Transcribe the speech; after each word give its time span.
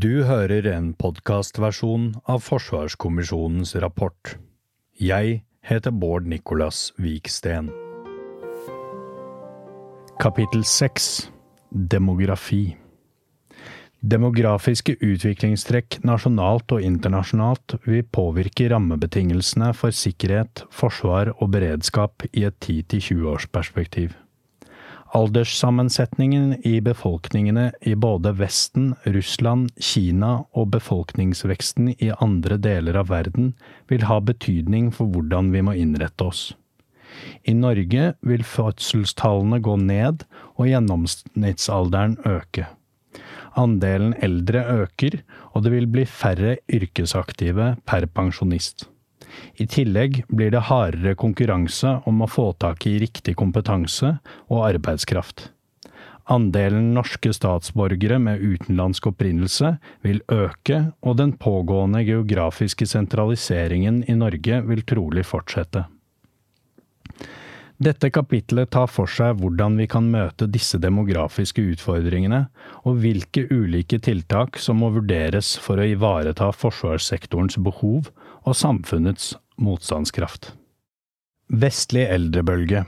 Du 0.00 0.22
hører 0.24 0.64
en 0.70 0.92
podkastversjon 0.96 2.04
av 2.30 2.38
Forsvarskommisjonens 2.46 3.74
rapport. 3.82 4.30
Jeg 4.96 5.42
heter 5.66 5.92
Bård 5.92 6.28
Nicolas 6.30 6.86
Viksten. 6.96 7.68
Kapittel 10.22 10.62
6 10.64 11.10
Demografi 11.92 12.62
Demografiske 14.00 14.94
utviklingstrekk 15.04 15.98
nasjonalt 16.08 16.78
og 16.78 16.86
internasjonalt 16.86 17.76
vil 17.84 18.06
påvirke 18.08 18.70
rammebetingelsene 18.72 19.74
for 19.76 19.92
sikkerhet, 19.92 20.64
forsvar 20.72 21.34
og 21.36 21.52
beredskap 21.58 22.24
i 22.30 22.46
et 22.48 22.56
10–20 22.62 23.28
års 23.34 23.50
perspektiv. 23.52 24.16
Alderssammensetningen 25.10 26.66
i 26.66 26.80
befolkningene 26.80 27.72
i 27.80 27.96
både 27.98 28.30
Vesten, 28.38 28.92
Russland, 29.02 29.72
Kina 29.82 30.44
og 30.54 30.68
befolkningsveksten 30.76 31.88
i 31.96 32.12
andre 32.22 32.60
deler 32.62 33.00
av 33.00 33.08
verden 33.10 33.48
vil 33.90 34.06
ha 34.06 34.20
betydning 34.22 34.92
for 34.94 35.10
hvordan 35.10 35.50
vi 35.50 35.64
må 35.66 35.74
innrette 35.74 36.28
oss. 36.30 36.44
I 37.42 37.56
Norge 37.58 38.12
vil 38.22 38.46
fødselstallene 38.46 39.58
gå 39.66 39.74
ned 39.82 40.22
og 40.54 40.70
gjennomsnittsalderen 40.70 42.14
øke. 42.30 42.68
Andelen 43.58 44.14
eldre 44.22 44.62
øker, 44.84 45.18
og 45.50 45.66
det 45.66 45.74
vil 45.74 45.90
bli 45.90 46.06
færre 46.06 46.54
yrkesaktive 46.70 47.72
per 47.82 48.06
pensjonist. 48.14 48.86
I 49.56 49.66
tillegg 49.70 50.22
blir 50.28 50.52
det 50.54 50.66
hardere 50.70 51.16
konkurranse 51.18 51.98
om 52.08 52.22
å 52.22 52.30
få 52.30 52.50
tak 52.58 52.86
i 52.86 52.98
riktig 53.02 53.36
kompetanse 53.40 54.16
og 54.48 54.66
arbeidskraft. 54.72 55.50
Andelen 56.30 56.92
norske 56.94 57.32
statsborgere 57.34 58.20
med 58.22 58.42
utenlandsk 58.42 59.08
opprinnelse 59.10 59.72
vil 60.06 60.20
øke, 60.30 60.92
og 61.02 61.16
den 61.18 61.32
pågående 61.34 62.04
geografiske 62.06 62.86
sentraliseringen 62.86 64.04
i 64.06 64.14
Norge 64.14 64.60
vil 64.68 64.84
trolig 64.86 65.26
fortsette. 65.26 65.88
Dette 67.80 68.10
kapitlet 68.12 68.68
tar 68.74 68.90
for 68.92 69.08
seg 69.08 69.38
hvordan 69.40 69.78
vi 69.80 69.86
kan 69.88 70.10
møte 70.12 70.44
disse 70.52 70.76
demografiske 70.82 71.62
utfordringene, 71.72 72.42
og 72.84 73.00
hvilke 73.00 73.46
ulike 73.48 73.96
tiltak 74.04 74.60
som 74.60 74.82
må 74.82 74.90
vurderes 74.92 75.54
for 75.56 75.80
å 75.80 75.88
ivareta 75.88 76.50
forsvarssektorens 76.52 77.56
behov 77.56 78.10
og 78.44 78.56
samfunnets 78.56 79.32
motstandskraft. 79.56 80.52
Vestlig 81.48 82.04
eldrebølge 82.12 82.84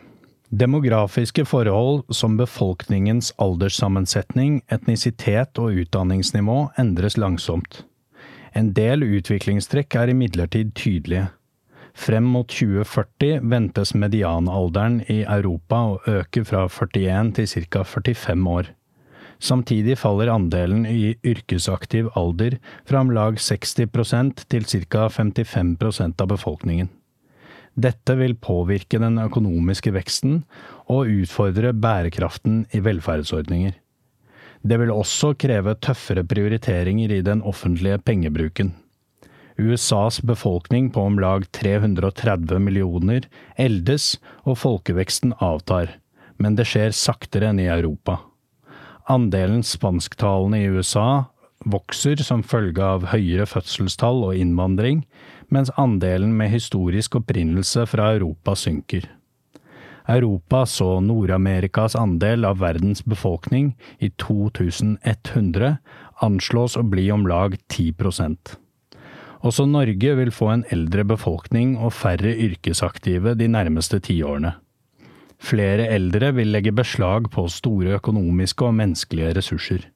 Demografiske 0.53 1.47
forhold 1.49 2.05
som 2.13 2.37
befolkningens 2.37 3.31
alderssammensetning, 3.41 4.59
etnisitet 4.69 5.57
og 5.57 5.79
utdanningsnivå 5.81 6.59
endres 6.77 7.17
langsomt. 7.17 7.87
En 8.53 8.75
del 8.77 9.01
utviklingstrekk 9.07 9.97
er 9.97 10.13
imidlertid 10.13 10.75
tydelige. 10.77 11.31
Frem 11.95 12.25
mot 12.25 12.49
2040 12.49 13.43
ventes 13.53 13.93
medianalderen 13.95 15.03
i 15.13 15.23
Europa 15.23 15.83
å 15.91 15.99
øke 16.09 16.45
fra 16.49 16.65
41 16.69 17.35
til 17.37 17.67
ca. 17.69 17.85
45 17.85 18.49
år. 18.49 18.73
Samtidig 19.43 19.99
faller 19.99 20.31
andelen 20.31 20.87
i 20.87 21.17
yrkesaktiv 21.27 22.09
alder 22.17 22.61
fra 22.87 23.03
om 23.03 23.11
lag 23.11 23.41
60% 23.43 24.45
til 24.49 24.67
ca. 24.87 25.09
55% 25.11 26.23
av 26.23 26.31
befolkningen. 26.31 26.89
Dette 27.75 28.15
vil 28.21 28.37
påvirke 28.37 29.01
den 29.01 29.17
økonomiske 29.19 29.95
veksten 29.97 30.43
og 30.93 31.09
utfordre 31.09 31.73
bærekraften 31.73 32.67
i 32.73 32.83
velferdsordninger. 32.85 33.73
Det 34.63 34.79
vil 34.79 34.93
også 34.95 35.33
kreve 35.41 35.75
tøffere 35.83 36.23
prioriteringer 36.29 37.17
i 37.17 37.23
den 37.27 37.43
offentlige 37.43 37.99
pengebruken. 37.99 38.75
USAs 39.59 40.23
befolkning 40.23 40.91
på 40.91 41.01
om 41.01 41.19
lag 41.21 41.45
330 41.53 42.59
millioner 42.59 43.29
eldes, 43.57 44.17
og 44.45 44.59
folkeveksten 44.63 45.35
avtar, 45.41 45.99
men 46.39 46.57
det 46.59 46.69
skjer 46.71 46.95
saktere 46.97 47.51
enn 47.53 47.61
i 47.63 47.71
Europa. 47.71 48.19
Andelen 49.11 49.63
spansktalende 49.67 50.63
i 50.63 50.71
USA 50.71 51.25
vokser 51.65 52.23
som 52.23 52.43
følge 52.43 52.83
av 52.83 53.09
høyere 53.13 53.47
fødselstall 53.47 54.23
og 54.29 54.39
innvandring, 54.39 55.05
mens 55.53 55.73
andelen 55.79 56.33
med 56.39 56.53
historisk 56.55 57.19
opprinnelse 57.21 57.87
fra 57.91 58.13
Europa 58.17 58.57
synker. 58.59 59.09
Europa 60.11 60.65
så 60.67 60.97
Nord-Amerikas 61.01 61.95
andel 61.99 62.45
av 62.49 62.59
verdens 62.59 63.05
befolkning 63.07 63.73
i 64.03 64.11
2100 64.19 65.77
anslås 66.27 66.77
å 66.79 66.83
bli 66.83 67.07
om 67.15 67.27
lag 67.31 67.55
10 67.69 67.93
Også 69.43 69.67
Norge 69.67 70.15
vil 70.19 70.31
få 70.31 70.53
en 70.53 70.65
eldre 70.71 71.03
befolkning 71.09 71.75
og 71.83 71.95
færre 71.97 72.31
yrkesaktive 72.31 73.35
de 73.35 73.49
nærmeste 73.51 73.99
tiårene. 73.99 74.55
Flere 75.43 75.89
eldre 75.91 76.31
vil 76.37 76.53
legge 76.55 76.71
beslag 76.71 77.27
på 77.35 77.49
store 77.51 77.97
økonomiske 77.99 78.69
og 78.69 78.77
menneskelige 78.79 79.33
ressurser. 79.41 79.89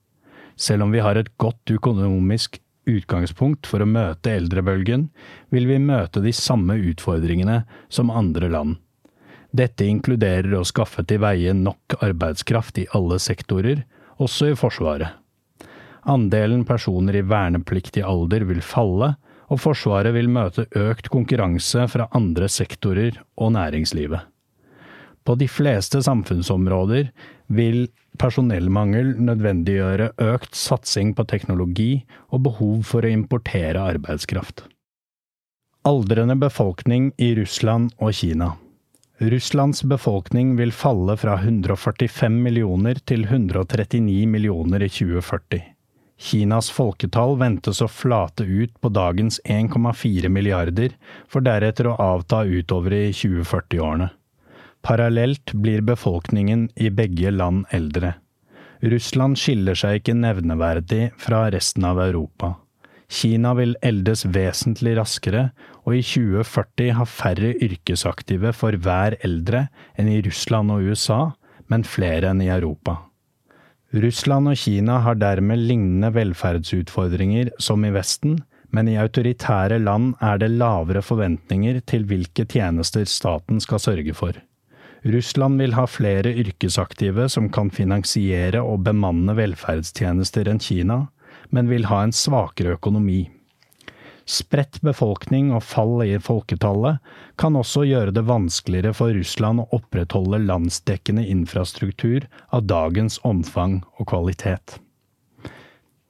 Selv 0.56 0.82
om 0.82 0.94
vi 0.94 1.02
har 1.04 1.14
et 1.14 1.30
godt 1.38 1.70
økonomisk 1.70 2.58
utgangspunkt 2.90 3.68
for 3.70 3.82
å 3.82 3.86
møte 3.86 4.32
eldrebølgen, 4.34 5.08
vil 5.54 5.68
vi 5.70 5.78
møte 5.82 6.22
de 6.24 6.32
samme 6.34 6.74
utfordringene 6.90 7.60
som 7.88 8.10
andre 8.10 8.50
land. 8.50 8.80
Dette 9.56 9.86
inkluderer 9.86 10.56
å 10.58 10.66
skaffe 10.66 11.04
til 11.06 11.22
veie 11.22 11.54
nok 11.54 12.00
arbeidskraft 12.02 12.80
i 12.82 12.88
alle 12.98 13.20
sektorer, 13.22 13.84
også 14.18 14.50
i 14.50 14.58
Forsvaret. 14.58 15.14
Andelen 16.06 16.64
personer 16.66 17.18
i 17.18 17.24
vernepliktig 17.26 18.02
alder 18.06 18.46
vil 18.50 18.62
falle, 18.62 19.14
og 19.52 19.60
Forsvaret 19.62 20.14
vil 20.16 20.30
møte 20.32 20.66
økt 20.78 21.10
konkurranse 21.12 21.86
fra 21.90 22.08
andre 22.16 22.48
sektorer 22.50 23.20
og 23.36 23.54
næringslivet. 23.56 24.26
På 25.26 25.34
de 25.34 25.48
fleste 25.50 26.02
samfunnsområder 26.06 27.10
vil 27.50 27.88
personellmangel 28.18 29.16
nødvendiggjøre 29.18 30.12
økt 30.22 30.54
satsing 30.54 31.14
på 31.18 31.26
teknologi 31.30 32.04
og 32.30 32.44
behov 32.46 32.84
for 32.86 33.06
å 33.06 33.10
importere 33.10 33.82
arbeidskraft. 33.94 34.64
Aldrende 35.86 36.38
befolkning 36.38 37.10
i 37.22 37.34
Russland 37.38 37.92
og 38.02 38.14
Kina 38.18 38.54
Russlands 39.16 39.80
befolkning 39.88 40.58
vil 40.58 40.74
falle 40.76 41.14
fra 41.16 41.38
145 41.40 42.34
millioner 42.36 42.98
til 43.08 43.22
139 43.24 44.26
millioner 44.28 44.82
i 44.84 44.90
2040. 44.92 45.62
Kinas 46.16 46.71
folketall 46.72 47.37
ventes 47.37 47.82
å 47.84 47.88
flate 47.93 48.44
ut 48.44 48.72
på 48.81 48.88
dagens 48.88 49.37
1,4 49.44 50.31
milliarder, 50.32 50.94
for 51.28 51.44
deretter 51.44 51.91
å 51.91 51.97
avta 52.00 52.43
utover 52.49 52.94
i 52.97 53.10
2040-årene. 53.12 54.09
Parallelt 54.87 55.53
blir 55.53 55.82
befolkningen 55.84 56.69
i 56.76 56.88
begge 56.94 57.32
land 57.34 57.66
eldre. 57.75 58.15
Russland 58.81 59.38
skiller 59.41 59.76
seg 59.76 60.00
ikke 60.00 60.15
nevneverdig 60.16 61.10
fra 61.21 61.47
resten 61.53 61.84
av 61.88 62.00
Europa. 62.00 62.55
Kina 63.09 63.53
vil 63.55 63.76
eldes 63.87 64.25
vesentlig 64.34 64.97
raskere, 64.99 65.50
og 65.87 65.99
i 65.99 66.03
2040 66.03 66.94
ha 66.99 67.06
færre 67.06 67.53
yrkesaktive 67.62 68.53
for 68.56 68.78
hver 68.82 69.19
eldre 69.26 69.66
enn 69.99 70.10
i 70.10 70.22
Russland 70.26 70.75
og 70.75 70.88
USA, 70.91 71.21
men 71.71 71.87
flere 71.87 72.32
enn 72.32 72.43
i 72.43 72.50
Europa. 72.50 73.06
Russland 73.96 74.50
og 74.50 74.58
Kina 74.60 74.98
har 75.00 75.16
dermed 75.16 75.62
lignende 75.62 76.10
velferdsutfordringer 76.12 77.52
som 77.62 77.84
i 77.86 77.92
Vesten, 77.94 78.40
men 78.74 78.90
i 78.92 78.98
autoritære 79.00 79.78
land 79.80 80.16
er 80.20 80.40
det 80.42 80.50
lavere 80.52 81.00
forventninger 81.04 81.78
til 81.88 82.04
hvilke 82.10 82.44
tjenester 82.44 83.06
staten 83.08 83.62
skal 83.62 83.80
sørge 83.80 84.16
for. 84.18 84.36
Russland 85.06 85.62
vil 85.62 85.76
ha 85.78 85.86
flere 85.88 86.32
yrkesaktive 86.42 87.28
som 87.32 87.48
kan 87.54 87.70
finansiere 87.70 88.60
og 88.60 88.82
bemanne 88.88 89.36
velferdstjenester 89.38 90.50
enn 90.50 90.60
Kina, 90.60 91.06
men 91.54 91.70
vil 91.70 91.86
ha 91.88 92.02
en 92.04 92.14
svakere 92.16 92.74
økonomi. 92.76 93.22
Spredt 94.26 94.81
befolkning 94.82 95.52
og 95.55 95.62
fall 95.62 96.00
i 96.02 96.17
folketallet 96.19 96.99
kan 97.38 97.55
også 97.55 97.84
gjøre 97.87 98.14
det 98.14 98.25
vanskeligere 98.26 98.90
for 98.99 99.14
Russland 99.14 99.62
å 99.62 99.69
opprettholde 99.78 100.40
landsdekkende 100.43 101.23
infrastruktur 101.31 102.26
av 102.50 102.67
dagens 102.67 103.20
omfang 103.23 103.84
og 104.00 104.08
kvalitet. 104.11 104.81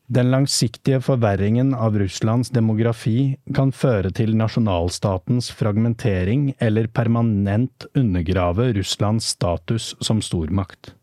Den 0.07 0.31
langsiktige 0.31 1.01
forverringen 1.03 1.73
av 1.75 1.97
Russlands 1.99 2.53
demografi 2.55 3.35
kan 3.57 3.73
føre 3.75 4.13
til 4.15 4.37
nasjonalstatens 4.39 5.51
fragmentering 5.59 6.53
eller 6.63 6.87
permanent 6.87 7.89
undergrave 7.99 8.71
Russlands 8.79 9.33
status 9.35 9.97
som 9.99 10.23
stormakt. 10.23 10.95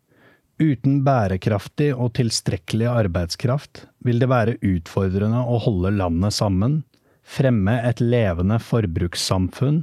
Uten 0.58 1.02
bærekraftig 1.04 1.90
og 1.92 2.14
tilstrekkelig 2.16 2.88
arbeidskraft 2.88 3.84
vil 4.06 4.22
det 4.22 4.30
være 4.32 4.56
utfordrende 4.64 5.44
å 5.44 5.60
holde 5.66 5.92
landet 5.98 6.34
sammen, 6.34 6.80
fremme 7.24 7.74
et 7.88 8.00
levende 8.00 8.60
forbrukssamfunn, 8.60 9.82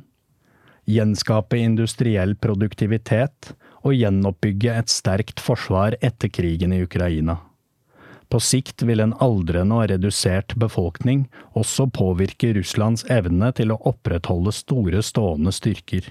gjenskape 0.89 1.57
industriell 1.57 2.35
produktivitet 2.41 3.53
og 3.81 3.95
gjenoppbygge 3.97 4.75
et 4.77 4.91
sterkt 4.93 5.41
forsvar 5.41 5.97
etter 6.01 6.29
krigen 6.29 6.73
i 6.73 6.83
Ukraina. 6.85 7.39
På 8.31 8.39
sikt 8.39 8.85
vil 8.87 9.01
en 9.03 9.13
aldrende 9.19 9.75
og 9.75 9.89
redusert 9.91 10.55
befolkning 10.55 11.25
også 11.57 11.89
påvirke 11.91 12.53
Russlands 12.55 13.03
evne 13.11 13.51
til 13.57 13.73
å 13.73 13.79
opprettholde 13.91 14.53
store 14.55 15.01
stående 15.03 15.51
styrker. 15.51 16.07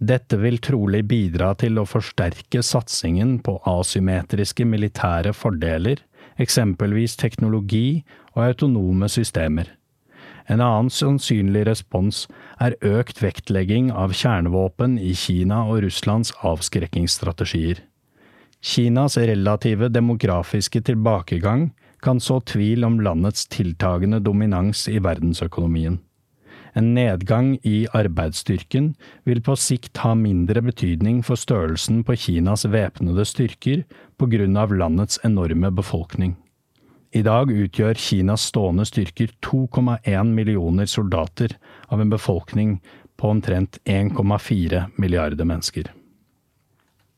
Dette 0.00 0.38
vil 0.40 0.60
trolig 0.62 1.02
bidra 1.10 1.50
til 1.60 1.80
å 1.80 1.88
forsterke 1.88 2.62
satsingen 2.64 3.34
på 3.44 3.58
asymmetriske 3.68 4.64
militære 4.64 5.34
fordeler, 5.36 5.98
eksempelvis 6.40 7.18
teknologi 7.20 8.04
og 8.32 8.46
autonome 8.46 9.10
systemer. 9.12 9.74
En 10.50 10.58
annen 10.58 10.90
sannsynlig 10.90 11.62
respons 11.68 12.24
er 12.58 12.74
økt 12.82 13.20
vektlegging 13.22 13.92
av 13.94 14.16
kjernevåpen 14.18 14.96
i 14.98 15.12
Kina 15.14 15.62
og 15.70 15.84
Russlands 15.84 16.32
avskrekkingsstrategier. 16.42 17.84
Kinas 18.60 19.16
relative 19.16 19.88
demografiske 19.94 20.82
tilbakegang 20.84 21.70
kan 22.02 22.20
så 22.20 22.40
tvil 22.42 22.84
om 22.84 22.98
landets 23.00 23.46
tiltagende 23.52 24.18
dominans 24.20 24.88
i 24.90 24.98
verdensøkonomien. 24.98 26.00
En 26.74 26.92
nedgang 26.94 27.54
i 27.66 27.86
arbeidsstyrken 27.96 28.92
vil 29.26 29.40
på 29.46 29.56
sikt 29.58 30.02
ha 30.04 30.12
mindre 30.18 30.62
betydning 30.62 31.22
for 31.26 31.38
størrelsen 31.38 32.04
på 32.06 32.18
Kinas 32.26 32.66
væpnede 32.66 33.26
styrker 33.26 33.82
på 34.18 34.30
grunn 34.30 34.58
av 34.58 34.74
landets 34.74 35.18
enorme 35.26 35.72
befolkning. 35.74 36.36
I 37.10 37.22
dag 37.26 37.50
utgjør 37.50 37.98
Kinas 37.98 38.48
stående 38.52 38.84
styrker 38.86 39.32
2,1 39.42 40.34
millioner 40.34 40.86
soldater 40.86 41.56
av 41.88 42.00
en 42.00 42.12
befolkning 42.12 42.76
på 43.18 43.32
omtrent 43.34 43.80
1,4 43.84 44.84
milliarder 44.96 45.48
mennesker 45.48 45.90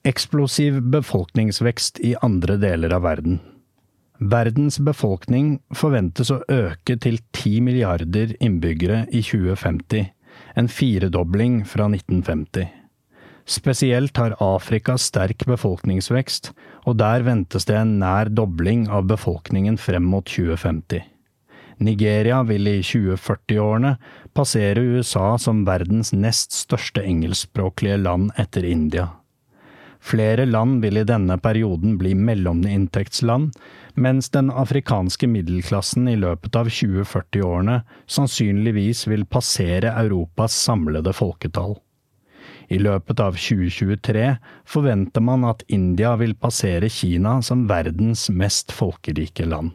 eksplosiv 0.02 0.80
befolkningsvekst 0.82 2.00
i 2.00 2.14
andre 2.22 2.56
deler 2.60 2.94
av 2.96 3.04
verden. 3.06 3.38
Verdens 4.18 4.78
befolkning 4.82 5.56
forventes 5.74 6.30
å 6.30 6.42
øke 6.50 6.96
til 7.02 7.18
10 7.34 7.62
milliarder 7.66 8.34
innbyggere 8.42 9.04
i 9.10 9.22
2050, 9.22 10.10
en 10.58 10.68
firedobling 10.70 11.62
fra 11.66 11.88
1950. 11.90 12.68
Spesielt 13.48 14.16
har 14.16 14.36
Afrika 14.38 14.94
sterk 14.98 15.46
befolkningsvekst, 15.46 16.52
og 16.86 16.98
der 17.00 17.24
ventes 17.26 17.66
det 17.66 17.76
en 17.78 17.96
nær 18.02 18.30
dobling 18.30 18.86
av 18.88 19.08
befolkningen 19.10 19.78
frem 19.78 20.06
mot 20.06 20.28
2050. 20.30 21.02
Nigeria 21.82 22.42
vil 22.46 22.68
i 22.70 22.78
2040-årene 22.86 23.96
passere 24.36 24.84
USA 24.94 25.32
som 25.42 25.64
verdens 25.66 26.12
nest 26.14 26.54
største 26.54 27.02
engelskspråklige 27.02 27.98
land 28.04 28.30
etter 28.38 28.66
India. 28.68 29.08
Flere 30.02 30.46
land 30.46 30.80
vil 30.82 30.98
i 30.98 31.06
denne 31.06 31.36
perioden 31.38 31.94
bli 31.98 32.14
mellominntektsland, 32.18 33.52
mens 33.94 34.32
den 34.34 34.50
afrikanske 34.50 35.28
middelklassen 35.30 36.08
i 36.10 36.16
løpet 36.18 36.58
av 36.58 36.70
2040-årene 36.70 37.82
sannsynligvis 38.10 39.06
vil 39.10 39.26
passere 39.30 39.94
Europas 40.02 40.56
samlede 40.58 41.14
folketall. 41.14 41.76
I 42.72 42.78
løpet 42.80 43.20
av 43.20 43.36
2023 43.36 44.24
forventer 44.64 45.24
man 45.24 45.44
at 45.44 45.64
India 45.68 46.14
vil 46.16 46.32
passere 46.40 46.88
Kina 46.88 47.36
som 47.44 47.66
verdens 47.68 48.30
mest 48.32 48.72
folkerike 48.72 49.44
land. 49.44 49.74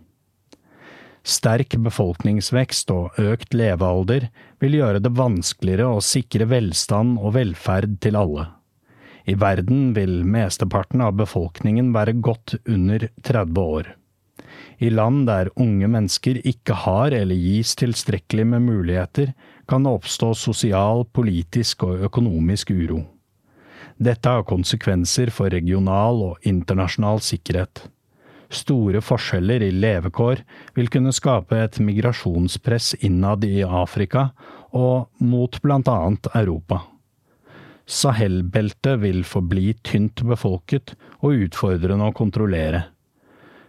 Sterk 1.28 1.76
befolkningsvekst 1.84 2.90
og 2.96 3.20
økt 3.20 3.54
levealder 3.58 4.30
vil 4.64 4.78
gjøre 4.80 5.02
det 5.04 5.12
vanskeligere 5.18 5.90
å 5.98 6.04
sikre 6.04 6.48
velstand 6.50 7.20
og 7.20 7.36
velferd 7.36 7.98
til 8.02 8.18
alle. 8.18 8.48
I 9.28 9.36
verden 9.36 9.92
vil 9.94 10.22
mesteparten 10.24 11.04
av 11.04 11.18
befolkningen 11.20 11.92
være 11.94 12.16
godt 12.24 12.56
under 12.64 13.10
30 13.28 13.60
år. 13.60 13.92
I 14.80 14.90
land 14.94 15.26
der 15.28 15.50
unge 15.60 15.90
mennesker 15.92 16.40
ikke 16.48 16.78
har 16.86 17.12
eller 17.12 17.36
gis 17.36 17.76
tilstrekkelig 17.76 18.46
med 18.54 18.64
muligheter, 18.70 19.34
kan 19.68 19.84
det 19.84 19.94
oppstå 20.00 20.32
sosial, 20.36 21.06
politisk 21.12 21.84
og 21.88 22.08
økonomisk 22.08 22.72
uro. 22.72 23.04
Dette 23.98 24.30
har 24.30 24.46
konsekvenser 24.48 25.32
for 25.34 25.52
regional 25.52 26.22
og 26.24 26.48
internasjonal 26.48 27.22
sikkerhet. 27.26 27.88
Store 28.54 29.02
forskjeller 29.04 29.66
i 29.66 29.72
levekår 29.76 30.44
vil 30.78 30.92
kunne 30.94 31.12
skape 31.16 31.58
et 31.60 31.80
migrasjonspress 31.84 32.94
innad 33.04 33.44
i 33.44 33.64
Afrika 33.66 34.30
og 34.72 35.10
mot 35.20 35.58
annet 35.68 36.30
Europa. 36.34 36.84
Sahel-beltet 37.88 39.00
vil 39.00 39.24
forbli 39.24 39.74
tynt 39.84 40.24
befolket 40.28 40.96
og 41.20 41.48
utfordrende 41.48 42.08
å 42.08 42.16
kontrollere. 42.16 42.84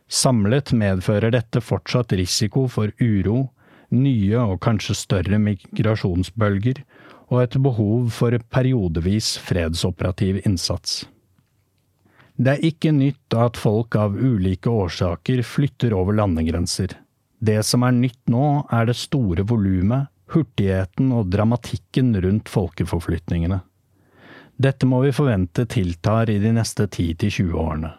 Samlet 0.09 0.73
medfører 0.73 1.31
dette 1.31 1.61
fortsatt 1.61 2.13
risiko 2.17 2.67
for 2.69 2.91
uro, 2.99 3.51
nye 3.95 4.41
og 4.41 4.59
kanskje 4.65 4.97
større 4.97 5.39
migrasjonsbølger 5.43 6.83
og 7.29 7.43
et 7.43 7.57
behov 7.63 8.09
for 8.15 8.37
periodevis 8.53 9.37
fredsoperativ 9.45 10.41
innsats. 10.45 11.05
Det 12.39 12.55
er 12.55 12.67
ikke 12.69 12.93
nytt 12.95 13.35
at 13.35 13.59
folk 13.59 13.97
av 13.99 14.15
ulike 14.15 14.71
årsaker 14.71 15.43
flytter 15.43 15.95
over 15.97 16.15
landegrenser. 16.21 16.95
Det 17.39 17.59
som 17.67 17.83
er 17.87 17.97
nytt 17.97 18.31
nå, 18.31 18.69
er 18.71 18.87
det 18.87 18.97
store 18.99 19.45
volumet, 19.47 20.09
hurtigheten 20.31 21.11
og 21.17 21.31
dramatikken 21.33 22.13
rundt 22.23 22.51
folkeforflytningene. 22.53 23.61
Dette 24.59 24.87
må 24.91 25.01
vi 25.05 25.15
forvente 25.15 25.67
tiltar 25.71 26.31
i 26.31 26.39
de 26.43 26.53
neste 26.55 26.89
10–20 26.89 27.53
årene. 27.59 27.93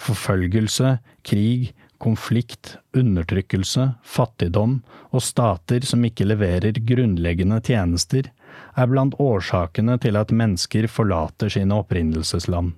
Forfølgelse, 0.00 0.98
krig, 1.26 1.70
konflikt, 2.02 2.76
undertrykkelse, 2.96 3.90
fattigdom 4.02 4.80
og 5.10 5.24
stater 5.24 5.84
som 5.86 6.04
ikke 6.06 6.26
leverer 6.26 6.80
grunnleggende 6.88 7.60
tjenester, 7.64 8.30
er 8.76 8.90
blant 8.90 9.16
årsakene 9.22 9.98
til 10.02 10.18
at 10.20 10.34
mennesker 10.34 10.88
forlater 10.90 11.52
sine 11.52 11.80
opprinnelsesland. 11.82 12.72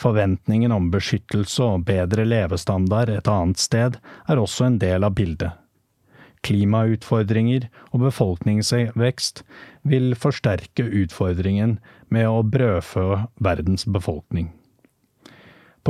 Forventningen 0.00 0.72
om 0.72 0.88
beskyttelse 0.92 1.66
og 1.66 1.84
bedre 1.88 2.24
levestandard 2.24 3.12
et 3.12 3.28
annet 3.28 3.60
sted 3.60 3.98
er 4.00 4.40
også 4.40 4.70
en 4.70 4.78
del 4.80 5.04
av 5.04 5.18
bildet 5.18 5.58
klimautfordringer 6.46 7.68
og 7.90 8.04
befolkningsvekst 8.06 9.42
vil 9.90 10.14
forsterke 10.18 10.86
utfordringen 11.02 11.78
med 12.12 12.28
å 12.28 12.42
brødfø 12.46 13.24
verdens 13.44 13.86
befolkning. 13.86 14.50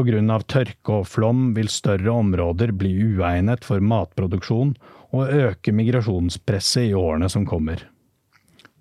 Av 0.01 0.43
tørke 0.49 0.95
og 1.03 1.09
flom 1.13 1.51
vil 1.53 1.69
større 1.69 2.09
områder 2.09 2.73
bli 2.73 2.95
uegnet 3.19 3.67
for 3.69 3.85
matproduksjon 3.85 4.75
og 5.13 5.29
øke 5.29 5.75
migrasjonspresset 5.77 6.89
i 6.89 6.95
årene 6.97 7.29
som 7.29 7.45
kommer. 7.45 7.83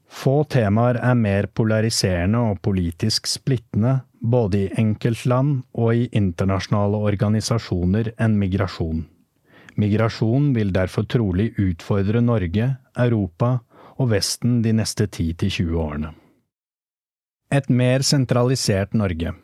Få 0.07 0.43
temaer 0.47 0.95
er 1.03 1.17
mer 1.19 1.47
polariserende 1.51 2.39
og 2.51 2.61
politisk 2.63 3.27
splittende, 3.27 3.99
både 4.21 4.61
i 4.63 4.69
enkeltland 4.79 5.65
og 5.75 5.91
i 5.95 6.07
internasjonale 6.15 6.97
organisasjoner, 7.11 8.13
enn 8.17 8.39
migrasjon. 8.39 9.03
Migrasjon 9.75 10.53
vil 10.55 10.71
derfor 10.75 11.03
trolig 11.03 11.51
utfordre 11.59 12.23
Norge, 12.23 12.71
Europa 12.95 13.59
og 13.99 14.09
Vesten 14.15 14.61
de 14.63 14.73
neste 14.79 15.07
10–20 15.07 15.75
årene. 15.83 16.15
Et 17.51 17.69
mer 17.69 18.03
sentralisert 18.05 18.93
Norge. 18.93 19.35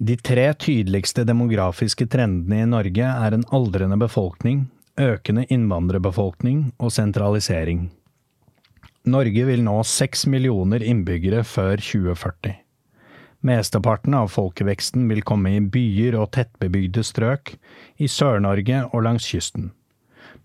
De 0.00 0.16
tre 0.16 0.46
tydeligste 0.56 1.26
demografiske 1.28 2.06
trendene 2.08 2.62
i 2.62 2.68
Norge 2.72 3.04
er 3.04 3.34
en 3.36 3.42
aldrende 3.52 3.98
befolkning, 4.00 4.62
økende 4.96 5.44
innvandrerbefolkning 5.52 6.70
og 6.80 6.94
sentralisering. 6.94 7.90
Norge 9.04 9.44
vil 9.44 9.60
nå 9.66 9.74
seks 9.84 10.24
millioner 10.24 10.80
innbyggere 10.80 11.42
før 11.44 11.84
2040. 11.84 12.56
Mesteparten 13.44 14.16
av 14.16 14.32
folkeveksten 14.32 15.04
vil 15.12 15.20
komme 15.20 15.52
i 15.58 15.60
byer 15.60 16.16
og 16.16 16.32
tettbebygde 16.32 17.04
strøk, 17.04 17.54
i 18.00 18.08
Sør-Norge 18.08 18.86
og 18.94 19.04
langs 19.04 19.28
kysten. 19.28 19.68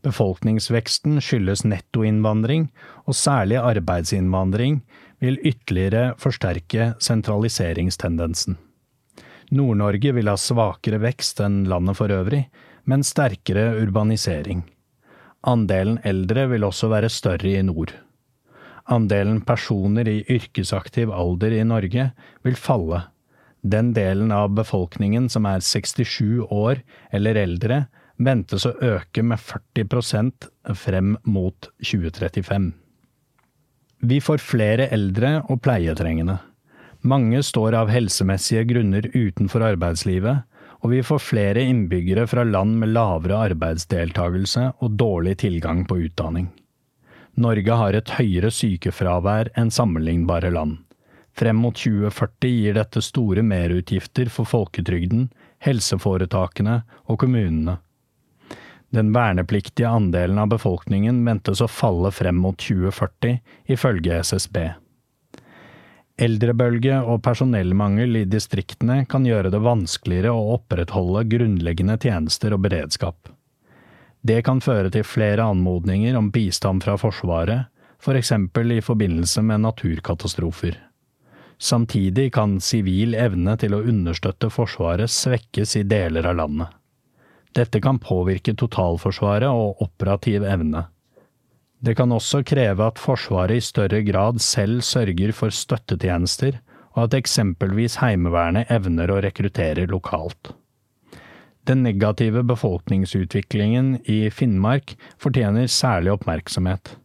Befolkningsveksten 0.03 1.23
skyldes 1.23 1.63
nettoinnvandring, 1.63 2.67
og 3.07 3.15
særlig 3.15 3.63
arbeidsinnvandring 3.63 4.81
vil 5.23 5.39
ytterligere 5.47 6.11
forsterke 6.19 6.93
sentraliseringstendensen. 6.99 8.59
Nord-Norge 9.53 10.13
vil 10.15 10.29
ha 10.31 10.37
svakere 10.39 11.01
vekst 11.03 11.41
enn 11.45 11.65
landet 11.69 11.99
for 11.99 12.13
øvrig, 12.13 12.45
men 12.89 13.05
sterkere 13.05 13.75
urbanisering. 13.81 14.63
Andelen 15.45 15.99
eldre 16.03 16.47
vil 16.49 16.65
også 16.65 16.89
være 16.89 17.11
større 17.13 17.51
i 17.53 17.61
nord. 17.65 17.93
Andelen 18.89 19.41
personer 19.45 20.07
i 20.09 20.23
yrkesaktiv 20.29 21.13
alder 21.13 21.53
i 21.57 21.65
Norge 21.65 22.09
vil 22.45 22.57
falle. 22.57 23.03
Den 23.65 23.93
delen 23.97 24.33
av 24.33 24.51
befolkningen 24.53 25.29
som 25.29 25.45
er 25.49 25.61
67 25.65 26.45
år 26.53 26.81
eller 27.13 27.37
eldre, 27.41 27.85
ventes 28.17 28.65
å 28.65 28.75
øke 28.77 29.23
med 29.25 29.41
40% 29.41 30.49
frem 30.77 31.15
mot 31.25 31.69
2035. 31.81 32.71
Vi 34.05 34.19
får 34.21 34.43
flere 34.43 34.89
eldre 34.93 35.39
og 35.49 35.63
pleietrengende. 35.65 36.37
Mange 37.05 37.43
står 37.45 37.75
av 37.77 37.91
helsemessige 37.93 38.63
grunner 38.65 39.05
utenfor 39.13 39.61
arbeidslivet, 39.61 40.45
og 40.81 40.89
vi 40.89 41.03
får 41.05 41.21
flere 41.21 41.61
innbyggere 41.61 42.23
fra 42.29 42.41
land 42.43 42.79
med 42.81 42.95
lavere 42.95 43.43
arbeidsdeltakelse 43.51 44.71
og 44.81 44.95
dårlig 44.97 45.35
tilgang 45.43 45.83
på 45.85 45.99
utdanning. 46.07 46.47
Norge 47.37 47.77
har 47.77 47.93
et 47.93 48.09
høyere 48.17 48.49
sykefravær 48.49 49.51
enn 49.59 49.69
sammenlignbare 49.73 50.49
land. 50.55 50.79
Frem 51.35 51.59
mot 51.61 51.77
2040 51.77 52.53
gir 52.55 52.77
dette 52.77 53.03
store 53.03 53.43
merutgifter 53.45 54.31
for 54.31 54.49
folketrygden, 54.49 55.27
helseforetakene 55.61 56.79
og 57.05 57.19
kommunene. 57.21 57.75
Den 58.95 59.11
vernepliktige 59.13 59.91
andelen 59.91 60.39
av 60.41 60.49
befolkningen 60.55 61.21
ventes 61.27 61.61
å 61.61 61.69
falle 61.69 62.09
frem 62.15 62.39
mot 62.39 62.57
2040, 62.65 63.37
ifølge 63.75 64.21
SSB. 64.23 64.57
Eldrebølge 66.15 67.01
og 67.03 67.19
personellmangel 67.25 68.21
i 68.21 68.25
distriktene 68.29 69.01
kan 69.11 69.25
gjøre 69.27 69.49
det 69.51 69.59
vanskeligere 69.59 70.31
å 70.31 70.53
opprettholde 70.53 71.25
grunnleggende 71.33 71.97
tjenester 71.99 72.55
og 72.55 72.63
beredskap. 72.63 73.31
Det 74.25 74.39
kan 74.47 74.61
føre 74.63 74.89
til 74.93 75.03
flere 75.03 75.43
anmodninger 75.43 76.15
om 76.15 76.31
bistand 76.31 76.85
fra 76.85 76.95
Forsvaret, 76.97 77.67
f.eks. 77.99 78.31
For 78.53 78.71
i 78.71 78.81
forbindelse 78.81 79.43
med 79.43 79.65
naturkatastrofer. 79.65 80.79
Samtidig 81.57 82.31
kan 82.33 82.57
sivil 82.63 83.15
evne 83.15 83.57
til 83.59 83.75
å 83.75 83.83
understøtte 83.83 84.49
Forsvaret 84.49 85.11
svekkes 85.11 85.75
i 85.81 85.83
deler 85.83 86.31
av 86.31 86.39
landet. 86.39 86.71
Dette 87.55 87.79
kan 87.83 87.99
påvirke 87.99 88.55
totalforsvaret 88.55 89.51
og 89.51 89.83
operativ 89.83 90.43
evne. 90.43 90.87
Det 91.85 91.93
kan 91.93 92.09
også 92.09 92.41
kreve 92.47 92.81
at 92.87 92.97
Forsvaret 92.97 93.59
i 93.59 93.63
større 93.63 94.01
grad 94.07 94.39
selv 94.41 94.81
sørger 94.81 95.33
for 95.37 95.53
støttetjenester, 95.53 96.57
og 96.95 97.03
at 97.03 97.17
eksempelvis 97.19 97.99
Heimevernet 98.01 98.71
evner 98.73 99.11
å 99.11 99.19
rekruttere 99.21 99.85
lokalt. 99.91 100.55
Den 101.65 101.83
negative 101.85 102.41
befolkningsutviklingen 102.45 103.99
i 104.09 104.29
Finnmark 104.33 104.95
fortjener 105.21 105.69
særlig 105.69 106.13
oppmerksomhet. 106.15 106.95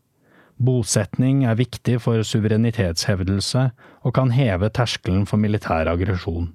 Bosetning 0.61 1.47
er 1.49 1.57
viktig 1.61 1.97
for 2.05 2.25
suverenitetshevdelse 2.25 3.71
og 4.05 4.15
kan 4.17 4.33
heve 4.37 4.69
terskelen 4.77 5.25
for 5.29 5.41
militær 5.41 5.89
aggresjon. 5.89 6.51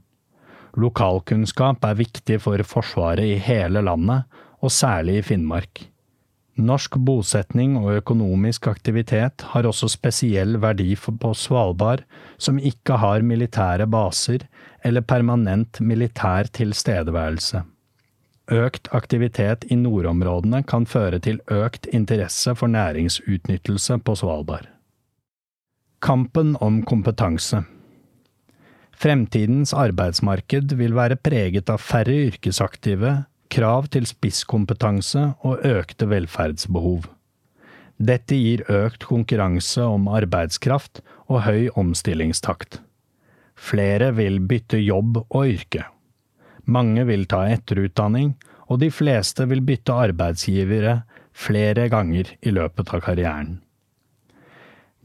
Lokalkunnskap 0.77 1.85
er 1.87 1.97
viktig 1.97 2.37
for 2.43 2.61
Forsvaret 2.67 3.25
i 3.25 3.41
hele 3.41 3.81
landet, 3.85 4.25
og 4.61 4.73
særlig 4.73 5.19
i 5.19 5.25
Finnmark. 5.25 5.85
Norsk 6.55 6.95
bosetning 7.03 7.73
og 7.81 7.97
økonomisk 7.97 8.69
aktivitet 8.71 9.43
har 9.51 9.67
også 9.67 9.89
spesiell 9.91 10.55
verdi 10.63 10.93
på 10.95 11.33
Svalbard, 11.35 12.05
som 12.37 12.59
ikke 12.59 12.95
har 13.01 13.25
militære 13.27 13.87
baser 13.91 14.47
eller 14.85 15.03
permanent 15.03 15.81
militær 15.81 16.47
tilstedeværelse. 16.55 17.65
Økt 18.55 18.87
aktivitet 18.93 19.65
i 19.67 19.75
nordområdene 19.75 20.63
kan 20.63 20.85
føre 20.85 21.19
til 21.19 21.41
økt 21.51 21.89
interesse 21.91 22.55
for 22.55 22.71
næringsutnyttelse 22.71 23.99
på 23.99 24.15
Svalbard. 24.15 24.69
Kampen 25.99 26.55
om 26.61 26.83
kompetanse 26.85 27.65
Fremtidens 28.95 29.73
arbeidsmarked 29.75 30.71
vil 30.79 30.95
være 30.95 31.17
preget 31.19 31.69
av 31.69 31.81
færre 31.83 32.15
yrkesaktive, 32.29 33.25
krav 33.55 33.87
til 33.93 34.07
spisskompetanse 34.09 35.29
og 35.47 35.63
økte 35.63 36.09
velferdsbehov. 36.11 37.05
Dette 37.95 38.35
gir 38.35 38.65
økt 38.67 39.05
konkurranse 39.07 39.85
om 39.87 40.09
arbeidskraft 40.11 40.99
og 41.31 41.45
høy 41.47 41.69
omstillingstakt. 41.79 42.81
Flere 43.55 44.11
vil 44.17 44.41
bytte 44.43 44.81
jobb 44.83 45.21
og 45.29 45.45
yrke. 45.47 45.85
Mange 46.67 47.05
vil 47.07 47.23
ta 47.31 47.45
etterutdanning, 47.53 48.33
og 48.67 48.81
de 48.81 48.89
fleste 48.91 49.45
vil 49.47 49.61
bytte 49.63 49.93
arbeidsgivere 49.93 51.03
flere 51.31 51.87
ganger 51.93 52.33
i 52.41 52.51
løpet 52.51 52.91
av 52.91 53.03
karrieren. 53.05 53.59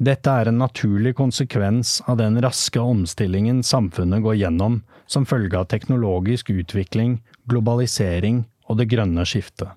Dette 0.00 0.32
er 0.32 0.48
en 0.48 0.56
naturlig 0.62 1.12
konsekvens 1.18 1.98
av 2.08 2.16
den 2.16 2.38
raske 2.40 2.80
omstillingen 2.80 3.60
samfunnet 3.66 4.22
går 4.24 4.38
gjennom 4.40 4.78
som 5.04 5.26
følge 5.28 5.58
av 5.58 5.66
teknologisk 5.68 6.48
utvikling, 6.54 7.18
globalisering 7.44 8.46
og 8.70 8.78
det 8.80 8.86
grønne 8.94 9.26
skiftet. 9.28 9.68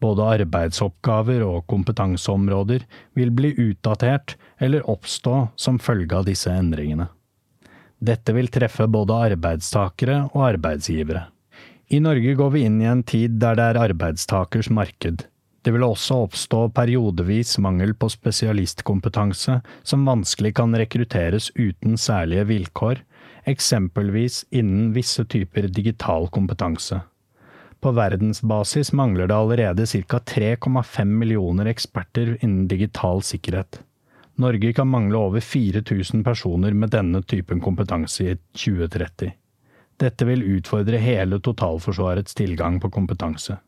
Både 0.00 0.24
arbeidsoppgaver 0.38 1.44
og 1.44 1.66
kompetanseområder 1.68 2.86
vil 3.18 3.34
bli 3.36 3.52
utdatert 3.68 4.38
eller 4.56 4.88
oppstå 4.88 5.36
som 5.54 5.76
følge 5.78 6.16
av 6.16 6.26
disse 6.30 6.50
endringene. 6.50 7.10
Dette 8.02 8.32
vil 8.34 8.48
treffe 8.50 8.88
både 8.90 9.20
arbeidstakere 9.28 10.30
og 10.32 10.46
arbeidsgivere. 10.48 11.26
I 11.92 12.00
Norge 12.00 12.32
går 12.40 12.50
vi 12.56 12.64
inn 12.66 12.80
i 12.80 12.88
en 12.88 13.04
tid 13.04 13.36
der 13.42 13.60
det 13.60 13.68
er 13.68 13.82
arbeidstakers 13.84 14.72
marked. 14.72 15.26
Det 15.62 15.70
vil 15.70 15.84
også 15.86 16.24
oppstå 16.24 16.64
periodevis 16.74 17.54
mangel 17.62 17.94
på 17.94 18.08
spesialistkompetanse 18.10 19.60
som 19.86 20.08
vanskelig 20.08 20.56
kan 20.58 20.74
rekrutteres 20.74 21.52
uten 21.54 21.94
særlige 21.94 22.48
vilkår, 22.50 23.04
eksempelvis 23.46 24.42
innen 24.50 24.90
visse 24.96 25.24
typer 25.24 25.70
digital 25.70 26.26
kompetanse. 26.34 27.00
På 27.82 27.90
verdensbasis 27.94 28.92
mangler 28.92 29.26
det 29.26 29.38
allerede 29.38 29.86
ca 29.86 30.18
3,5 30.18 31.04
millioner 31.04 31.70
eksperter 31.70 32.36
innen 32.40 32.68
digital 32.70 33.22
sikkerhet. 33.26 33.80
Norge 34.42 34.72
kan 34.72 34.88
mangle 34.88 35.18
over 35.18 35.40
4000 35.40 36.24
personer 36.24 36.74
med 36.74 36.90
denne 36.90 37.22
typen 37.22 37.60
kompetanse 37.60 38.24
i 38.24 38.36
2030. 38.54 39.32
Dette 39.98 40.26
vil 40.26 40.46
utfordre 40.56 40.98
hele 40.98 41.38
totalforsvarets 41.42 42.34
tilgang 42.34 42.80
på 42.80 42.90
kompetanse. 42.90 43.58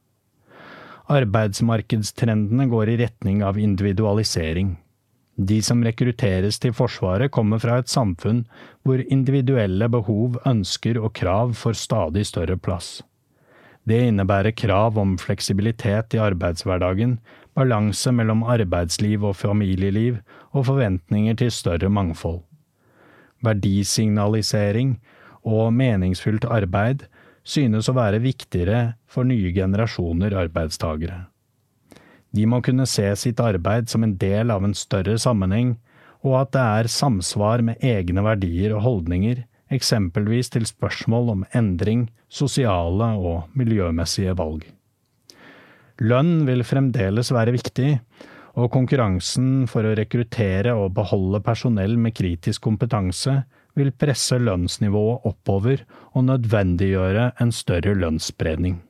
Arbeidsmarkedstrendene 1.12 2.64
går 2.72 2.88
i 2.88 2.96
retning 2.96 3.42
av 3.44 3.58
individualisering. 3.60 4.76
De 5.36 5.58
som 5.62 5.82
rekrutteres 5.84 6.60
til 6.62 6.72
Forsvaret, 6.72 7.32
kommer 7.34 7.60
fra 7.60 7.80
et 7.82 7.90
samfunn 7.90 8.44
hvor 8.86 9.02
individuelle 9.12 9.88
behov, 9.90 10.38
ønsker 10.46 11.00
og 11.00 11.12
krav 11.18 11.52
får 11.58 11.76
stadig 11.76 12.24
større 12.30 12.56
plass. 12.56 13.02
Det 13.84 13.98
innebærer 14.08 14.56
krav 14.56 14.96
om 14.96 15.18
fleksibilitet 15.20 16.14
i 16.16 16.22
arbeidshverdagen, 16.24 17.18
balanse 17.54 18.12
mellom 18.12 18.46
arbeidsliv 18.48 19.26
og 19.28 19.36
familieliv, 19.36 20.22
og 20.56 20.70
forventninger 20.70 21.36
til 21.36 21.50
større 21.52 21.90
mangfold. 21.92 22.40
Verdisignalisering 23.44 24.96
og 25.44 25.74
meningsfylt 25.74 26.46
arbeid 26.48 27.04
synes 27.44 27.88
å 27.88 27.94
være 27.96 28.22
viktigere 28.24 28.96
for 29.06 29.28
nye 29.28 29.52
generasjoner 29.54 30.34
arbeidstagere. 30.44 31.26
De 32.34 32.46
må 32.50 32.58
kunne 32.66 32.86
se 32.90 33.06
sitt 33.20 33.38
arbeid 33.38 33.90
som 33.92 34.02
en 34.02 34.16
del 34.18 34.50
av 34.50 34.64
en 34.66 34.74
større 34.74 35.14
sammenheng, 35.22 35.76
og 36.24 36.38
at 36.40 36.54
det 36.56 36.62
er 36.80 36.90
samsvar 36.90 37.62
med 37.62 37.84
egne 37.84 38.24
verdier 38.24 38.74
og 38.74 38.82
holdninger, 38.86 39.44
eksempelvis 39.74 40.50
til 40.54 40.66
spørsmål 40.66 41.30
om 41.34 41.44
endring, 41.54 42.08
sosiale 42.32 43.12
og 43.20 43.52
miljømessige 43.58 44.34
valg. 44.38 44.64
Lønn 46.02 46.42
vil 46.48 46.64
fremdeles 46.66 47.30
være 47.30 47.54
viktig, 47.54 47.90
og 48.58 48.70
konkurransen 48.74 49.66
for 49.70 49.86
å 49.86 49.94
rekruttere 49.98 50.74
og 50.78 50.94
beholde 50.94 51.40
personell 51.42 51.96
med 51.98 52.14
kritisk 52.18 52.62
kompetanse 52.66 53.40
vil 53.78 53.92
presse 53.92 54.38
lønnsnivået 54.38 55.26
oppover 55.28 55.84
og 56.14 56.26
nødvendiggjøre 56.30 57.30
en 57.40 57.52
større 57.52 57.94
lønnsspredning. 57.98 58.80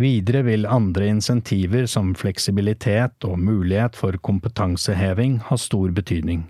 Videre 0.00 0.44
vil 0.46 0.68
andre 0.70 1.10
insentiver 1.10 1.86
som 1.90 2.14
fleksibilitet 2.16 3.26
og 3.26 3.38
mulighet 3.38 3.98
for 3.98 4.16
kompetanseheving 4.22 5.40
ha 5.50 5.58
stor 5.60 5.90
betydning. 5.92 6.46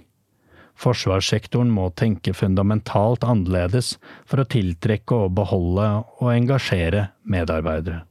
Forsvarssektoren 0.81 1.73
må 1.73 1.89
tenke 1.99 2.33
fundamentalt 2.37 3.25
annerledes 3.27 3.97
for 4.29 4.41
å 4.41 4.49
tiltrekke 4.49 5.25
og 5.27 5.35
beholde 5.37 5.89
og 6.21 6.31
engasjere 6.33 7.11
medarbeidere. 7.25 8.05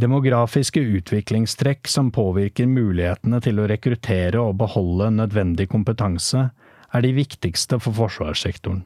Demografiske 0.00 0.80
utviklingstrekk 0.80 1.88
som 1.88 2.08
påvirker 2.14 2.68
mulighetene 2.70 3.40
til 3.44 3.58
å 3.60 3.66
rekruttere 3.68 4.40
og 4.40 4.56
beholde 4.62 5.10
nødvendig 5.12 5.66
kompetanse, 5.68 6.46
er 6.90 7.04
de 7.04 7.10
viktigste 7.14 7.76
for 7.82 7.96
forsvarssektoren. 7.98 8.84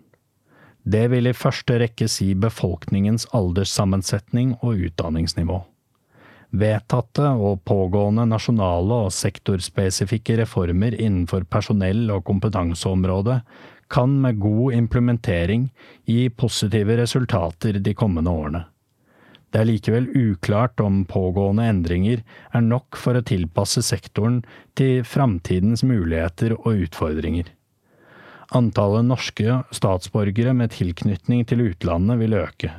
Det 0.82 1.04
vil 1.12 1.30
i 1.30 1.36
første 1.36 1.78
rekke 1.80 2.08
si 2.10 2.32
befolkningens 2.34 3.28
alderssammensetning 3.36 4.56
og 4.60 4.82
utdanningsnivå. 4.88 5.60
Vedtatte 6.54 7.30
og 7.38 7.62
pågående 7.68 8.26
nasjonale 8.30 8.98
og 9.06 9.14
sektorspesifikke 9.14 10.40
reformer 10.42 10.98
innenfor 10.98 11.46
personell- 11.46 12.10
og 12.16 12.26
kompetanseområdet 12.26 13.40
kan 13.94 14.20
med 14.20 14.42
god 14.42 14.76
implementering 14.82 15.70
gi 16.10 16.28
positive 16.28 16.98
resultater 17.00 17.78
de 17.78 17.94
kommende 17.94 18.30
årene. 18.30 18.66
Det 19.54 19.60
er 19.62 19.68
likevel 19.68 20.08
uklart 20.18 20.80
om 20.82 21.04
pågående 21.06 21.62
endringer 21.70 22.24
er 22.50 22.62
nok 22.66 22.96
for 22.98 23.14
å 23.14 23.22
tilpasse 23.22 23.84
sektoren 23.86 24.40
til 24.74 25.04
framtidens 25.06 25.84
muligheter 25.86 26.56
og 26.56 26.88
utfordringer. 26.88 27.52
Antallet 28.50 29.06
norske 29.06 29.60
statsborgere 29.70 30.56
med 30.58 30.74
tilknytning 30.74 31.44
til 31.46 31.62
utlandet 31.68 32.18
vil 32.18 32.34
øke. 32.40 32.72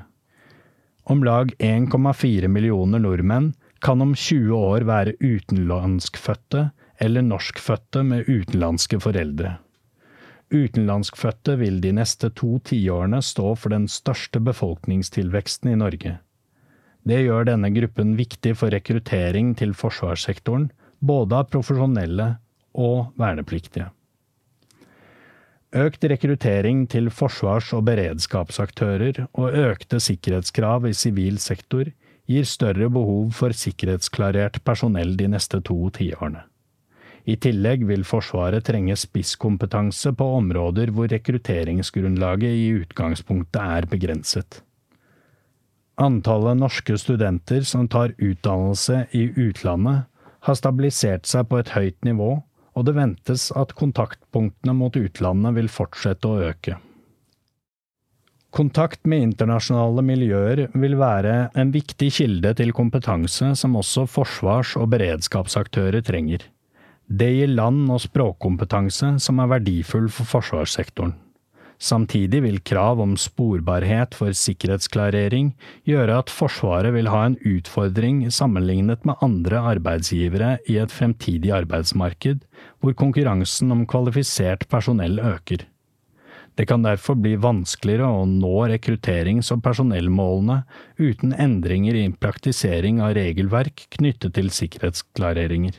Om 1.08 1.24
lag 1.24 1.55
1,4 1.63 2.51
millioner 2.51 3.00
nordmenn 3.00 3.53
kan 3.79 4.03
om 4.03 4.12
20 4.12 4.51
år 4.60 4.84
være 4.91 5.15
utenlandskfødte 5.24 6.67
eller 7.00 7.24
norskfødte 7.24 8.03
med 8.03 8.27
utenlandske 8.27 9.00
foreldre. 9.00 9.55
Utenlandskfødte 10.51 11.55
vil 11.63 11.79
de 11.79 11.96
neste 11.96 12.34
to 12.36 12.60
tiårene 12.67 13.24
stå 13.24 13.55
for 13.55 13.72
den 13.72 13.88
største 13.88 14.44
befolkningstilveksten 14.44 15.72
i 15.72 15.79
Norge. 15.79 16.17
Det 17.06 17.20
gjør 17.22 17.46
denne 17.52 17.70
gruppen 17.74 18.16
viktig 18.18 18.56
for 18.58 18.74
rekruttering 18.74 19.54
til 19.60 19.76
forsvarssektoren, 19.78 20.72
både 21.06 21.38
av 21.38 21.52
profesjonelle 21.54 22.32
og 22.74 23.14
vernepliktige. 23.22 23.92
Økt 25.76 26.06
rekruttering 26.08 26.86
til 26.88 27.12
forsvars- 27.12 27.74
og 27.76 27.84
beredskapsaktører 27.90 29.26
og 29.28 29.58
økte 29.60 30.00
sikkerhetskrav 30.00 30.88
i 30.88 30.96
sivil 30.96 31.38
sektor 31.44 31.92
gir 32.32 32.48
større 32.48 32.88
behov 32.90 33.34
for 33.38 33.54
sikkerhetsklarert 33.54 34.62
personell 34.64 35.14
de 35.20 35.28
neste 35.36 35.60
to 35.62 35.78
tiårene. 35.94 36.46
I 37.26 37.36
tillegg 37.42 37.84
vil 37.90 38.06
Forsvaret 38.06 38.66
trenge 38.68 38.96
spisskompetanse 39.02 40.14
på 40.14 40.26
områder 40.38 40.92
hvor 40.94 41.10
rekrutteringsgrunnlaget 41.10 42.54
i 42.54 42.68
utgangspunktet 42.84 43.62
er 43.62 43.90
begrenset. 43.90 44.62
Antallet 45.96 46.60
norske 46.60 46.98
studenter 47.00 47.64
som 47.64 47.88
tar 47.88 48.14
utdannelse 48.18 49.06
i 49.16 49.30
utlandet, 49.36 50.10
har 50.46 50.58
stabilisert 50.60 51.25
seg 51.25 51.48
på 51.50 51.62
et 51.62 51.72
høyt 51.74 51.98
nivå, 52.06 52.34
og 52.75 52.86
det 52.86 52.98
ventes 52.98 53.48
at 53.56 53.72
kontaktpunktene 53.80 54.75
mot 54.75 54.98
utlandet 55.00 55.56
vil 55.56 55.72
fortsette 55.72 56.28
å 56.28 56.42
øke. 56.52 56.75
Kontakt 58.56 59.02
med 59.08 59.24
internasjonale 59.24 60.04
miljøer 60.06 60.62
vil 60.80 60.96
være 61.00 61.50
en 61.60 61.74
viktig 61.74 62.12
kilde 62.20 62.54
til 62.56 62.72
kompetanse 62.75 63.50
som 63.60 63.75
også 63.75 64.06
forsvars- 64.08 64.78
og 64.80 64.94
beredskapsaktører 64.94 66.04
trenger. 66.08 66.46
Det 67.08 67.28
gir 67.36 67.52
land- 67.52 67.92
og 67.92 68.00
språkkompetanse 68.04 69.18
som 69.20 69.40
er 69.44 69.52
verdifull 69.58 70.08
for 70.08 70.38
forsvarssektoren. 70.38 71.18
Samtidig 71.82 72.39
vil 72.46 72.62
krav 72.63 73.01
om 73.03 73.17
sporbarhet 73.20 74.15
for 74.15 74.32
sikkerhetsklarering 74.38 75.51
gjøre 75.88 76.22
at 76.24 76.32
Forsvaret 76.32 76.96
vil 76.96 77.10
ha 77.12 77.25
en 77.27 77.38
utfordring 77.44 78.24
sammenlignet 78.32 79.03
med 79.05 79.20
andre 79.25 79.60
arbeidsgivere 79.75 80.55
i 80.72 80.79
et 80.79 80.94
fremtidig 80.94 81.51
arbeidsmarked, 81.51 82.46
hvor 82.79 82.96
konkurransen 82.96 83.75
om 83.75 83.84
kvalifisert 83.89 84.70
personell 84.72 85.20
øker. 85.20 85.67
Det 86.55 86.70
kan 86.70 86.86
derfor 86.88 87.17
bli 87.20 87.36
vanskeligere 87.36 88.08
å 88.08 88.24
nå 88.29 88.53
rekrutterings- 88.72 89.51
og 89.51 89.60
personellmålene 89.65 90.62
uten 90.96 91.36
endringer 91.36 91.98
i 92.00 92.05
praktisering 92.15 93.01
av 93.03 93.17
regelverk 93.17 93.89
knyttet 93.98 94.38
til 94.38 94.48
sikkerhetsklareringer. 94.55 95.75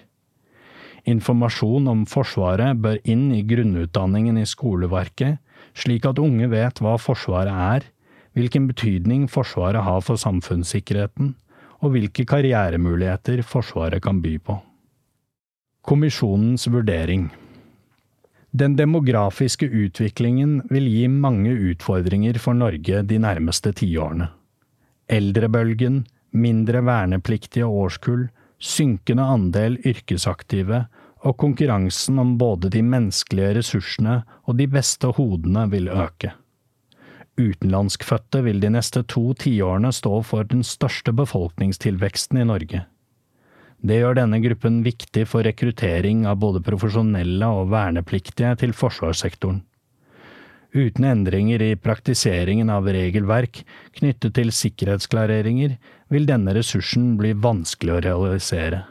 Informasjon 1.09 1.89
om 1.89 2.05
Forsvaret 2.11 2.77
bør 2.83 3.01
inn 3.09 3.31
i 3.33 3.45
grunnutdanningen 3.47 4.37
i 4.43 4.45
skoleverket, 4.45 5.39
slik 5.75 6.07
at 6.07 6.21
unge 6.23 6.49
vet 6.53 6.81
hva 6.83 6.97
Forsvaret 7.01 7.51
er, 7.53 7.89
hvilken 8.37 8.69
betydning 8.69 9.27
Forsvaret 9.33 9.83
har 9.87 10.03
for 10.05 10.21
samfunnssikkerheten, 10.21 11.35
og 11.81 11.93
hvilke 11.95 12.25
karrieremuligheter 12.29 13.43
Forsvaret 13.45 14.03
kan 14.05 14.21
by 14.25 14.37
på. 14.39 14.59
Kommisjonens 15.87 16.67
vurdering 16.73 17.29
Den 18.51 18.77
demografiske 18.77 19.69
utviklingen 19.69 20.61
vil 20.71 20.89
gi 20.89 21.07
mange 21.09 21.53
utfordringer 21.71 22.39
for 22.43 22.57
Norge 22.57 23.03
de 23.07 23.19
nærmeste 23.23 23.73
tiårene. 23.77 24.31
Eldrebølgen, 25.09 26.07
mindre 26.33 26.83
vernepliktige 26.85 27.69
årskull, 27.69 28.27
synkende 28.59 29.23
andel 29.23 29.77
yrkesaktive 29.87 30.87
og 31.27 31.37
konkurransen 31.43 32.19
om 32.23 32.37
både 32.39 32.71
de 32.71 32.83
menneskelige 32.87 33.57
ressursene 33.59 34.21
og 34.47 34.59
de 34.61 34.69
beste 34.71 35.11
hodene 35.19 35.67
vil 35.73 35.91
øke. 35.91 36.33
Utenlandskfødte 37.37 38.41
vil 38.47 38.63
de 38.63 38.71
neste 38.73 39.03
to 39.13 39.35
tiårene 39.37 39.91
stå 39.93 40.23
for 40.25 40.47
den 40.49 40.63
største 40.65 41.13
befolkningstilveksten 41.13 42.41
i 42.41 42.47
Norge. 42.49 42.87
Det 43.87 43.99
gjør 44.01 44.17
denne 44.17 44.41
gruppen 44.41 44.81
viktig 44.87 45.27
for 45.29 45.45
rekruttering 45.45 46.25
av 46.27 46.41
både 46.41 46.63
profesjonelle 46.65 47.51
og 47.59 47.69
vernepliktige 47.75 48.55
til 48.63 48.73
forsvarssektoren. 48.73 49.61
Uten 50.77 51.05
endringer 51.09 51.63
i 51.63 51.77
praktiseringen 51.77 52.73
av 52.73 52.89
regelverk 52.93 53.63
knyttet 53.97 54.35
til 54.37 54.51
sikkerhetsklareringer 54.53 55.77
vil 56.13 56.29
denne 56.29 56.57
ressursen 56.57 57.15
bli 57.21 57.33
vanskelig 57.37 57.97
å 57.97 58.03
realisere. 58.05 58.83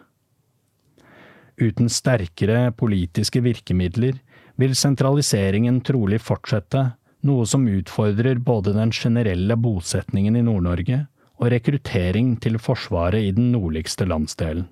Uten 1.61 1.89
sterkere 1.89 2.71
politiske 2.75 3.39
virkemidler 3.45 4.17
vil 4.59 4.75
sentraliseringen 4.75 5.81
trolig 5.87 6.19
fortsette, 6.23 6.83
noe 7.25 7.45
som 7.49 7.65
utfordrer 7.67 8.39
både 8.43 8.75
den 8.75 8.91
generelle 8.93 9.55
bosetningen 9.57 10.35
i 10.35 10.43
Nord-Norge 10.45 11.05
og 11.39 11.51
rekruttering 11.51 12.35
til 12.43 12.59
Forsvaret 12.61 13.27
i 13.27 13.33
den 13.35 13.51
nordligste 13.55 14.07
landsdelen. 14.07 14.67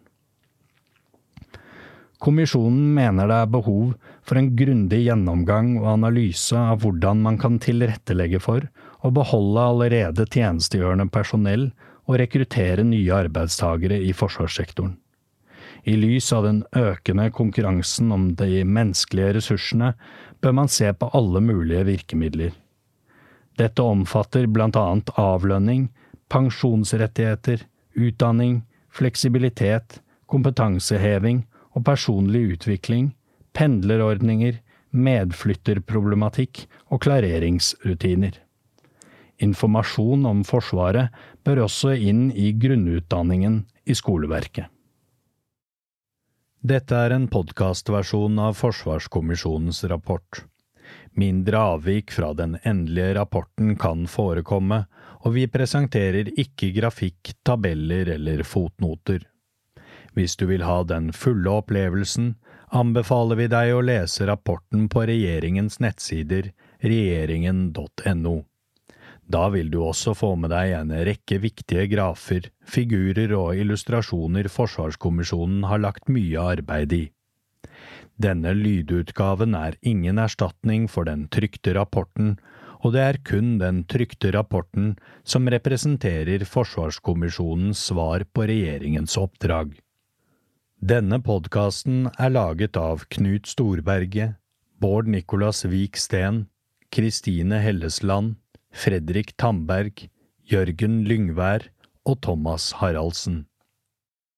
Kommisjonen 2.24 2.94
mener 2.96 3.28
det 3.28 3.38
er 3.44 3.50
behov 3.52 3.96
for 4.24 4.40
en 4.40 4.54
grundig 4.56 5.02
gjennomgang 5.04 5.74
og 5.82 5.90
analyse 5.98 6.56
av 6.56 6.80
hvordan 6.80 7.20
man 7.26 7.40
kan 7.42 7.58
tilrettelegge 7.60 8.40
for 8.44 8.64
å 9.04 9.12
beholde 9.12 9.66
allerede 9.74 10.28
tjenestegjørende 10.32 11.10
personell 11.12 11.68
og 12.08 12.20
rekruttere 12.22 12.86
nye 12.88 13.12
arbeidstagere 13.26 14.00
i 14.00 14.16
forsvarssektoren. 14.16 14.96
I 15.84 15.96
lys 16.00 16.32
av 16.34 16.46
den 16.48 16.62
økende 16.72 17.28
konkurransen 17.36 18.12
om 18.16 18.30
de 18.40 18.64
menneskelige 18.64 19.34
ressursene 19.40 19.94
bør 20.44 20.56
man 20.60 20.72
se 20.72 20.88
på 20.96 21.10
alle 21.18 21.42
mulige 21.44 21.84
virkemidler. 21.90 22.54
Dette 23.60 23.84
omfatter 23.84 24.48
blant 24.48 24.78
annet 24.80 25.12
avlønning, 25.20 25.90
pensjonsrettigheter, 26.32 27.66
utdanning, 27.94 28.62
fleksibilitet, 28.94 30.00
kompetanseheving 30.32 31.44
og 31.76 31.86
personlig 31.86 32.56
utvikling, 32.56 33.12
pendlerordninger, 33.54 34.62
medflytterproblematikk 34.94 36.64
og 36.94 37.04
klareringsrutiner. 37.06 38.38
Informasjon 39.44 40.26
om 40.30 40.44
Forsvaret 40.48 41.12
bør 41.44 41.66
også 41.66 41.96
inn 41.98 42.30
i 42.32 42.54
grunnutdanningen 42.56 43.64
i 43.90 43.98
skoleverket. 43.98 44.70
Dette 46.64 46.96
er 46.96 47.12
en 47.12 47.26
podkastversjon 47.28 48.38
av 48.40 48.54
Forsvarskommisjonens 48.56 49.82
rapport. 49.92 50.46
Mindre 51.12 51.60
avvik 51.60 52.14
fra 52.16 52.30
den 52.40 52.54
endelige 52.64 53.18
rapporten 53.18 53.74
kan 53.76 54.06
forekomme, 54.08 54.86
og 55.28 55.36
vi 55.36 55.44
presenterer 55.52 56.32
ikke 56.40 56.70
grafikk, 56.78 57.34
tabeller 57.44 58.14
eller 58.16 58.46
fotnoter. 58.48 59.26
Hvis 60.16 60.38
du 60.40 60.46
vil 60.54 60.64
ha 60.64 60.80
den 60.88 61.12
fulle 61.12 61.52
opplevelsen, 61.52 62.38
anbefaler 62.72 63.42
vi 63.44 63.52
deg 63.52 63.76
å 63.76 63.84
lese 63.84 64.32
rapporten 64.32 64.88
på 64.88 65.04
regjeringens 65.12 65.82
nettsider 65.84 66.54
regjeringen.no. 66.80 68.38
Da 69.32 69.48
vil 69.54 69.70
du 69.72 69.80
også 69.82 70.14
få 70.18 70.34
med 70.36 70.52
deg 70.54 70.74
en 70.78 70.92
rekke 71.08 71.40
viktige 71.44 71.88
grafer, 71.92 72.50
figurer 72.68 73.32
og 73.38 73.56
illustrasjoner 73.58 74.50
Forsvarskommisjonen 74.52 75.64
har 75.70 75.82
lagt 75.84 76.12
mye 76.12 76.42
arbeid 76.54 76.96
i. 76.98 77.04
Denne 78.22 78.54
lydutgaven 78.54 79.56
er 79.58 79.80
ingen 79.82 80.20
erstatning 80.22 80.90
for 80.92 81.08
den 81.10 81.26
trykte 81.34 81.74
rapporten, 81.78 82.36
og 82.84 82.94
det 82.94 83.02
er 83.02 83.20
kun 83.26 83.56
den 83.62 83.86
trykte 83.90 84.34
rapporten 84.36 84.94
som 85.24 85.48
representerer 85.50 86.44
Forsvarskommisjonens 86.46 87.80
svar 87.90 88.28
på 88.36 88.46
regjeringens 88.52 89.16
oppdrag. 89.18 89.72
Denne 90.84 91.22
podkasten 91.24 92.10
er 92.20 92.34
laget 92.36 92.76
av 92.76 93.06
Knut 93.16 93.48
Storberget, 93.48 94.36
Bård 94.84 95.08
Nicolas 95.08 95.64
Vik 95.64 95.96
Steen, 95.96 96.50
Kristine 96.92 97.62
Hellesland, 97.64 98.36
Fredrik 98.74 99.36
Tamberg, 99.38 100.10
Jørgen 100.50 101.04
Lyngvær 101.06 101.70
og 102.10 102.18
Thomas 102.26 102.72
Haraldsen. 102.82 103.46